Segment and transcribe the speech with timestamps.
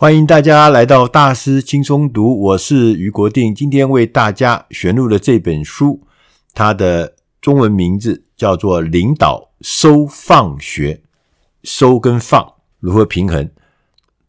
[0.00, 3.54] 欢迎大家来到大师轻松读，我是于国定。
[3.54, 6.06] 今天为大家选录的这本书，
[6.54, 10.94] 它的中文名字叫做《领导收放学》，
[11.62, 13.50] 收跟放如何平衡？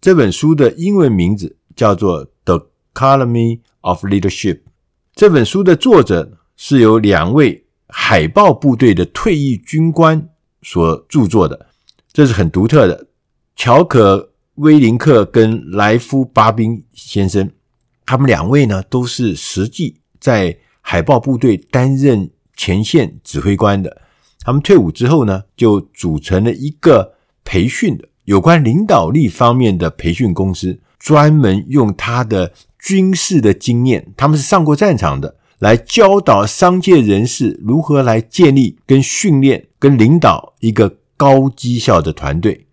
[0.00, 4.54] 这本书的英文名字叫做《The Economy of Leadership》。
[5.14, 10.30] 这本书的作者是由两位海豹部队的退役军官
[10.62, 11.68] 所著作的，
[12.12, 13.06] 这是很独特的。
[13.54, 14.29] 乔可。
[14.60, 17.50] 威林克跟莱夫巴宾先生，
[18.04, 24.02] 他们两位呢都是实际在海豹部队担任前线指挥官的。
[24.40, 42.66] 他们退伍之后呢，就组成了一个培训的有关领导力方面的培训公司，专门用他的军事的经验，他们是上过战场的，来教导商界人士如何来建立、跟训练、跟领导一个高绩效的团队。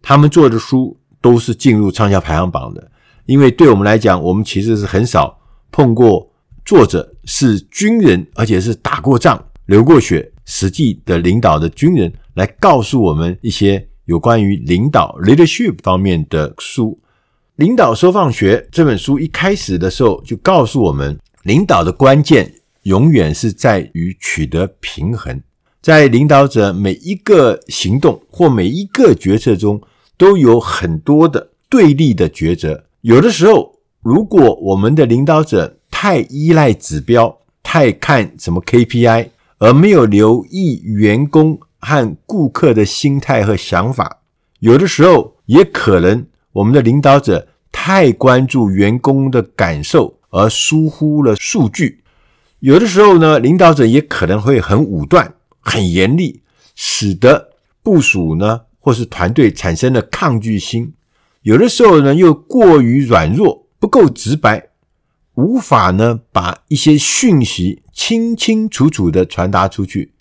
[0.00, 0.96] 他们做的书。
[1.24, 2.90] 都是进入畅销排行榜的，
[3.24, 5.38] 因为对我们来讲，我们其实是很少
[5.72, 6.30] 碰过
[6.66, 17.00] 作者是军人，而且是打过仗、流过血、实际的领导的军人，来告诉我们一些有关于领导 leadership 方面的书。
[17.54, 22.52] 《领导收放学》这本书一开始的时候就告诉我们，领导的关键
[22.82, 25.40] 永远是在于取得平衡，
[25.80, 29.80] 在领导者每一个行动或每一个决策中。
[30.16, 32.84] 都有很多的对立的抉择。
[33.00, 44.20] 有的时候，如果我们的领导者太依赖指标，太看什么 KPI，而没有留意员工和顾客的心态和想法，
[44.60, 52.02] 有的时候也可能我们的领导者太关注员工的感受，而疏忽了数据。
[52.60, 56.42] 有的时候呢，领导者也可能会很武断、很严厉，
[56.74, 57.50] 使得
[57.82, 58.62] 部署呢。
[58.84, 60.92] 或是团队产生了抗拒心，
[61.40, 64.62] 有的时候呢又过于软弱，不够直白，
[65.36, 70.12] 无法呢把一些讯息清清楚楚的传达出去。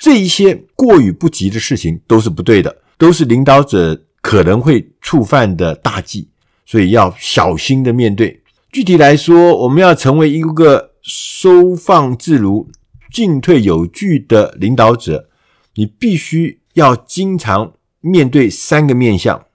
[0.00, 6.30] 这一些过与不及的事情都是不对的，都是领导者可能会触犯的大忌，
[6.64, 8.40] 所以要小心的面对。
[8.72, 12.70] 具体来说，我们要成为一个收放自如、
[13.12, 15.28] 进退有据的领导者，
[15.74, 17.74] 你必须要经常。
[18.00, 19.46] 面对三个面向，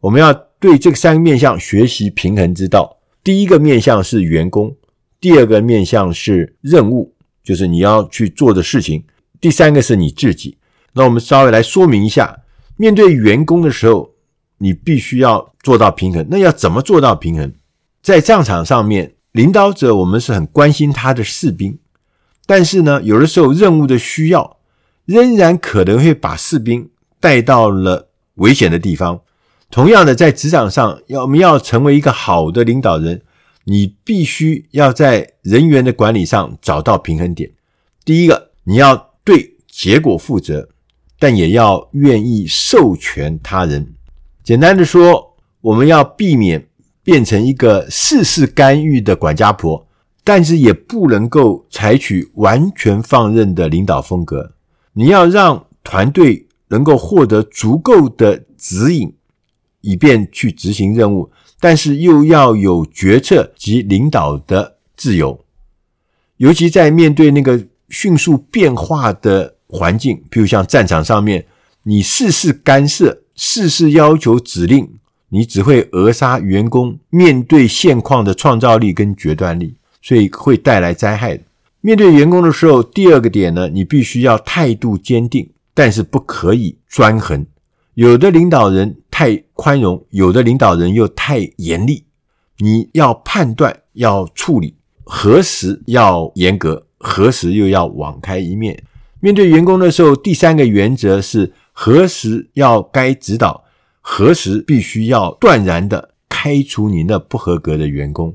[0.00, 2.98] 我们要对这三个面向学习平衡之道。
[3.22, 4.74] 第一个面向是员工，
[5.20, 9.04] 第二个面向是任务，就是你要去做的事情。
[9.40, 10.56] 第三个是你自己。
[10.94, 12.40] 那我们稍微来说明一下，
[12.76, 14.10] 面对员工的时候，
[14.58, 16.26] 你必须要做到平衡。
[16.30, 17.52] 那要怎么做到平衡？
[18.02, 21.78] 在战场上面，领导者我们是很关心他的士兵，
[22.46, 24.58] 但是呢，有的时候任务的需要
[25.04, 26.88] 仍然可能会把士兵。
[27.20, 29.20] 带到了危险的地方。
[29.70, 33.22] 同样的，在职场上，要我们要成为一个好的领导人，
[33.66, 37.52] 你必须要在人员的管理上找到平衡点。
[38.04, 40.68] 第一个，你要对结果负责，
[41.20, 43.94] 但也要愿意授权他人。
[44.42, 46.66] 简单的说，我们要避免
[47.04, 49.86] 变成一个事事干预的管家婆，
[50.24, 54.54] 但是也不能够采取完全放任的领导风格。
[54.94, 56.48] 你要让团队。
[56.70, 59.14] 能够获得足够的指引，
[59.82, 65.38] 以便去执行任务，但是又要有决策及领导的自由。
[66.38, 71.44] 尤其在面对那个迅速变化的环境，比如像战场上面，
[71.82, 74.88] 你事事干涉、事事要求指令，
[75.28, 81.40] 你只会扼杀员工面对现况的创造力跟决断力，所以会带来灾害。
[81.80, 85.50] 面对员工的时候，第二个点呢，你必须要态度坚定。
[85.72, 87.46] 但是不可以专横，
[87.94, 92.04] 有的领导人太宽容，有的领导人又太严厉。
[92.58, 98.82] 你要判断，要处理，何时要严格，何时又要网开一面。
[99.20, 103.64] 面对员工的时候，第三个原则是：何时要该指导，
[104.00, 108.34] 何时必须要断然的开除你那不合格的员工。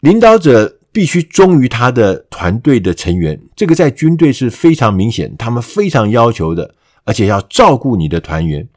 [0.00, 0.78] 领导者。
[0.94, 8.68] 必须忠于他的团队的成员，这个在军队是非常明显，他们非常要求的，而且要照顾你的团员。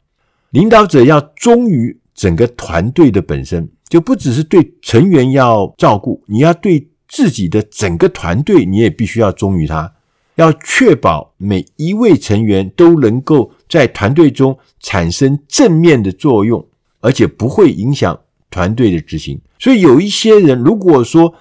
[0.50, 9.92] 领导者要忠于整个团队的本身，就不只是对成员要照顾，你要对自己的整个团队，你也必须要忠于他，
[10.34, 16.66] 要确保每一位成员都能够在团队中产生正面的作用，
[16.98, 18.18] 而且不会影响
[18.50, 19.40] 团队的执行。
[19.60, 21.32] 所以有一些人，如果说，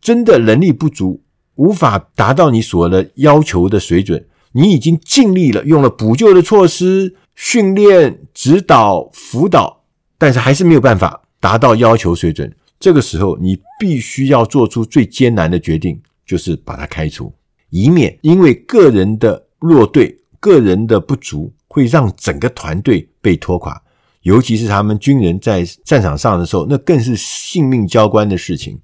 [0.00, 1.22] 真的能力不足，
[1.56, 4.26] 无法达到你所的要求的水准。
[4.52, 9.84] 你已经尽力了，用了补救的措施、训练、指导、辅导，
[10.16, 11.22] 但是还是没有办法。
[11.40, 17.32] 达到要求水准，这个时候你必须要做出最艰难的决定，就是把他开除，
[17.70, 23.80] 以免因为个人的弱队、个人的不足，会让整个团队被拖垮。
[24.22, 28.76] 尤其是他们军人在战场上的时候，那更是性命交关的事情。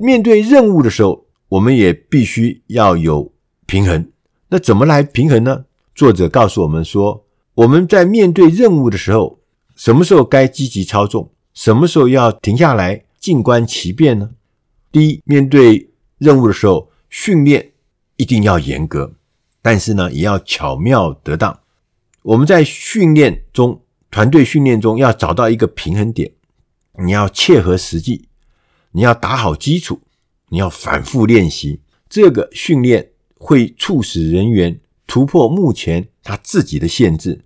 [0.00, 3.32] 面对任务的时候，我们也必须要有
[3.66, 4.08] 平衡。
[4.48, 5.64] 那怎么来平衡呢？
[5.92, 9.40] 作者告诉我们说，我们在面对任务的时候，
[9.74, 14.30] 什么时候该积极操纵，什么时候要停下来静观其变呢？
[14.92, 17.72] 第一，面对任务的时候，训练
[18.16, 19.14] 一定要严格，
[19.60, 21.58] 但是呢，也要巧妙得当。
[22.22, 26.30] 我们在训练中，团队训练中要找到一个平衡点，
[27.04, 28.27] 你要切合实际，
[28.98, 30.00] 你要打好基础，
[30.48, 31.80] 你要反复练习，
[32.10, 37.44] 这个训练会促使人员突破目前他自己的限制。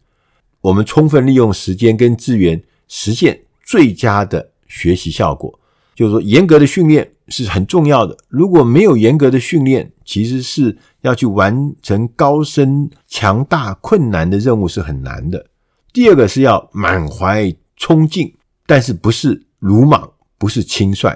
[0.62, 5.60] 我们充分利用时间跟资源，实现最佳的学习效果。
[5.94, 8.16] 就是说，严格的训练是很重要的。
[8.28, 15.44] 如果没有严格的训练，其实是要去完成高深、强大、困难的任务是很难的。
[15.92, 18.34] 第二个是要满怀冲劲，
[18.64, 21.14] 但是不是鲁莽，不是轻率。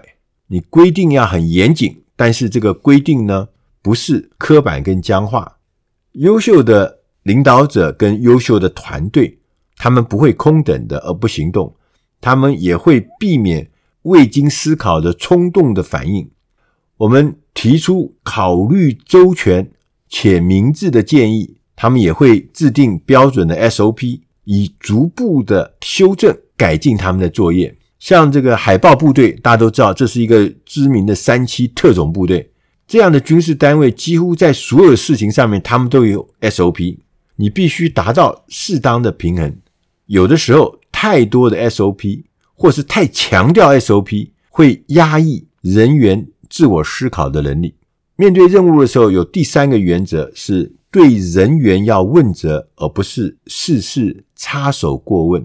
[0.49, 3.49] 你规定要很严谨，但是这个规定呢，
[3.83, 5.59] 不是刻板跟僵化。
[6.13, 6.97] 优秀的。
[7.27, 9.41] 领导者跟优秀的团队，
[9.77, 11.75] 他们不会空等的而不行动，
[12.21, 13.69] 他们也会避免
[14.03, 16.31] 未经思考的冲动的反应。
[16.99, 19.73] 我们提出考虑周全
[20.09, 27.77] 且明智的建议，他们也会制定标准的 SOP，以逐步的修正改进他们的作业。
[28.07, 32.53] 像这个海豹部队，大家都知道，这是一个知名的三栖特种部队，
[32.87, 36.99] 这样的军事单位几乎在所有事情上面，他们都有 SOP。
[37.35, 39.57] 你必须达到适当的平衡，
[40.07, 42.23] 有的时候太多的 SOP
[42.55, 47.75] 或是太强调 SOP 会压抑人员自我思考的能力。
[48.15, 55.45] 面对任务的时候，有第三个原则是对人员要问责，而不是事事插手过问。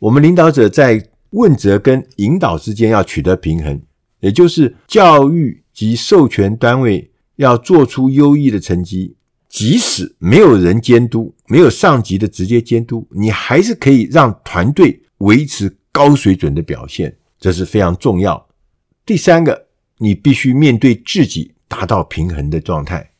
[0.00, 1.02] 我们领导者在
[1.34, 3.80] 问责跟引导之间要取得平衡，
[4.20, 9.16] 也就是教育及授权单位要做出优异的成绩。
[9.48, 18.48] 即使没有人监督，没有上级的直接监督，你还是可以让团队维持高水准的表现，这是非常重要。
[19.06, 19.66] 第三个，
[19.98, 23.10] 你必须面对自己，达到平衡的状态。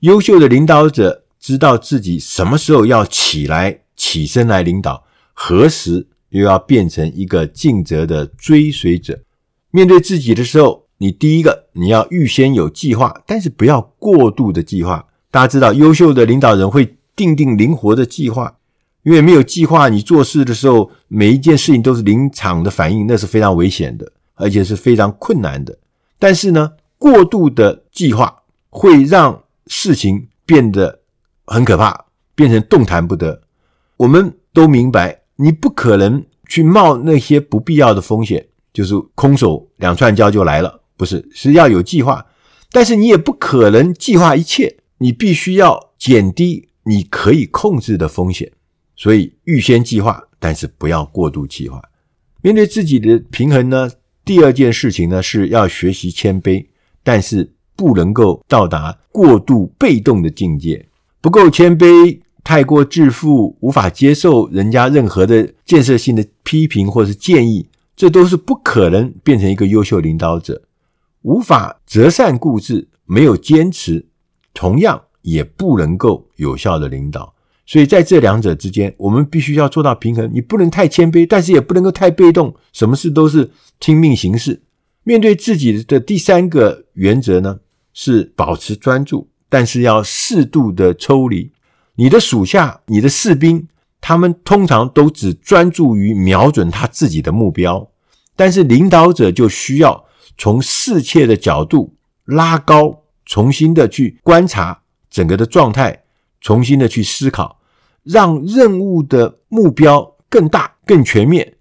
[0.00, 6.06] 优秀的领导者知道自己什么时候要起来、起身来领导，何时
[6.38, 9.20] 又要变成一个尽责的追随者。
[9.70, 15.06] 面对自己的时候，你第一个你要预先有计划，但是不要过度的计划。
[15.30, 18.56] 大家知道，优秀的领导人会定定灵活的计划，
[19.02, 25.76] 因为没有计划，你做事的时候每一件事情都是临场的反应，那是非常危险的，而且是非常困难的。
[26.18, 31.00] 但是呢，过度的计划会让事情变得
[31.46, 33.42] 很可怕，变成动弹不得。
[33.96, 42.24] 我们都明白，你不可能去冒那些不必要的风险，就是空手两串胶就来了，不是，是要有计划，
[42.70, 44.76] 但是你也不可能计划一切。
[44.98, 48.50] 你必须要减低你可以控制的风险，
[48.96, 51.82] 所以预先计划，但是不要过度计划。
[52.40, 53.90] 面对自己的平衡呢，
[54.24, 56.64] 第二件事情呢，是要学习谦卑，
[57.02, 60.86] 但是不能够到达过度被动的境界。
[61.20, 70.62] 不够谦卑，太过自负，无法接受人家任何的建设性的批评或是建议，这都是不可能变成一个优秀领导者。
[71.22, 74.06] 无法择善固执，没有坚持。
[74.52, 77.34] 同样也不能够有效的领导，
[77.66, 80.30] 所以在这两者之间，我们必须要做到平衡。
[80.32, 84.62] 你不能太谦卑，但是也不能够太被动，什么事都是听命行事。
[85.02, 87.58] 面对自己的第三个原则呢，
[87.92, 91.50] 是保持专注，但是要适度的抽离。
[91.96, 93.68] 你的属下、你的士兵，
[94.00, 97.90] 他们通常都只专注于瞄准他自己的目标，
[98.36, 100.04] 但是领导者就需要
[100.36, 103.00] 从视切的角度拉高。
[103.26, 106.04] 重新的去观察整个的状态，
[106.42, 107.58] 重新的去思考，
[108.02, 111.54] 让任务的目标更大、更全面。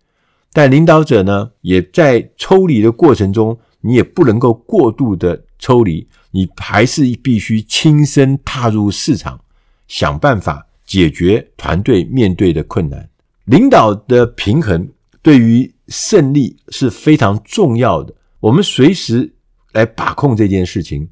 [0.51, 9.39] 但领导者呢，也在抽离的过程中，你也不能够过度的抽离，你还是必须亲身踏入市场，
[9.87, 13.09] 想办法解决团队面对的困难。
[13.45, 14.89] 领导的平衡
[15.21, 19.33] 对于胜利是非常重要的，我们随时
[19.73, 21.09] 来把控这件事情。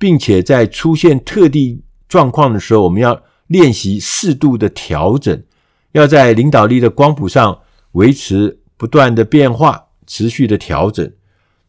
[0.00, 5.42] 并且在出现特定状况的时候，我们要练习适度的调整，
[5.90, 7.58] 要在领导力的光谱上
[7.92, 11.12] 维持不断的变化，持续的调整，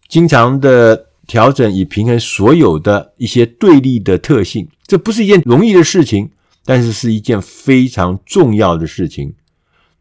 [0.08, 4.70] 经常的调整以平衡所有的一些对立的特性。
[4.86, 6.29] 这不是一件容易的事情，
[6.66, 9.34] 但是是一件非常重要的事情。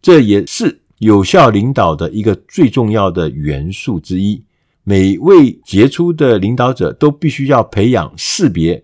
[0.01, 4.43] 这也是有效领导的一个最重要的元素之一。
[4.85, 8.83] 每位杰出的领导者都必须要培养识别、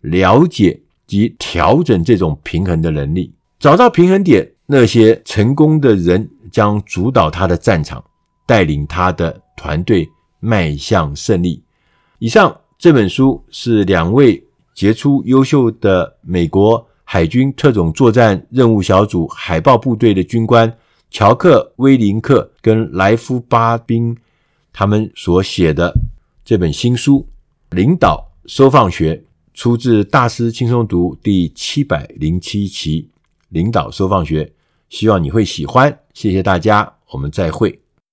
[0.00, 3.32] 了解及调整这种平衡的能力。
[3.60, 8.02] 找到平衡点，那些成功的人将主导他的战场，
[8.46, 10.08] 带领他的团队
[10.40, 11.62] 迈向胜利。
[12.18, 14.42] 以上这本书是两位
[14.74, 20.76] 杰出优秀的美国海军特种作战任务小组海豹部队的军官
[21.10, 24.16] 乔克·威林克跟莱夫·巴宾。
[24.72, 25.94] 他们所写的
[26.44, 27.28] 这本新书
[27.76, 29.14] 《领导收放学》，
[29.54, 33.02] 出自《大师轻松读》第七百零七期
[33.50, 34.44] 《领导收放学》，
[34.88, 35.96] 希望你会喜欢。
[36.12, 37.83] 谢谢大家，我们再会。